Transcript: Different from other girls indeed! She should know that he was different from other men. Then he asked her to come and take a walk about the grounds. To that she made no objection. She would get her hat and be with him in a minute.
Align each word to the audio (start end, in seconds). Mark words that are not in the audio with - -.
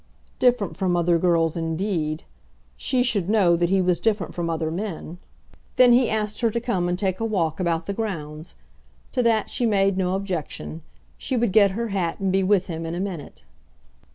Different 0.39 0.75
from 0.75 0.97
other 0.97 1.19
girls 1.19 1.55
indeed! 1.55 2.23
She 2.75 3.03
should 3.03 3.29
know 3.29 3.55
that 3.55 3.69
he 3.69 3.83
was 3.83 3.99
different 3.99 4.33
from 4.33 4.49
other 4.49 4.71
men. 4.71 5.19
Then 5.75 5.93
he 5.93 6.09
asked 6.09 6.41
her 6.41 6.49
to 6.49 6.59
come 6.59 6.89
and 6.89 6.97
take 6.97 7.19
a 7.19 7.23
walk 7.23 7.59
about 7.59 7.85
the 7.85 7.93
grounds. 7.93 8.55
To 9.11 9.21
that 9.21 9.51
she 9.51 9.67
made 9.67 9.97
no 9.99 10.15
objection. 10.15 10.81
She 11.19 11.37
would 11.37 11.51
get 11.51 11.73
her 11.77 11.89
hat 11.89 12.19
and 12.19 12.31
be 12.31 12.41
with 12.41 12.65
him 12.65 12.83
in 12.83 12.95
a 12.95 12.99
minute. 12.99 13.43